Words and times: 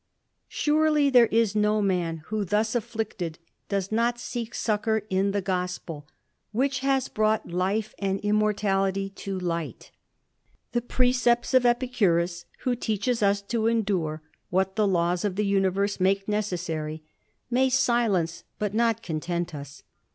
Surely 0.49 1.11
there 1.11 1.27
is 1.27 1.55
no 1.55 1.79
man 1.79 2.23
who, 2.29 2.43
thus 2.43 2.73
afflicted, 2.73 3.37
does 3.69 3.91
not 3.91 4.17
seek 4.19 4.55
in 5.11 5.29
the 5.29 5.43
Gospel^ 5.43 6.05
which 6.51 6.79
has 6.79 7.07
brought 7.07 7.51
life 7.51 7.93
and 7.99 8.19
immortality 8.21 9.11
Ught. 9.15 9.91
The 10.71 10.81
precepts 10.81 11.53
of 11.53 11.67
Epicurus, 11.67 12.45
who 12.61 12.75
teaches 12.75 13.21
us 13.21 13.43
to 13.43 13.61
^*idme 13.61 14.21
what 14.49 14.75
the 14.75 14.87
laws 14.87 15.23
of 15.23 15.35
the 15.35 15.45
universe 15.45 15.99
make 15.99 16.27
necessary, 16.27 17.03
may 17.51 17.69
sil€aoe 17.69 18.41
but 18.57 18.73
not 18.73 19.03
content 19.03 19.53
us. 19.53 19.83